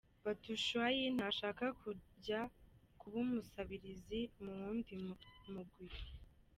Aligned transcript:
Batshuayi 0.25 1.03
ntashaka 1.15 1.65
kuja 1.81 2.39
kuba 2.99 3.15
umusubirizi 3.25 4.19
mu 4.43 4.51
wundi 4.59 4.93
mugwi,. 5.53 5.89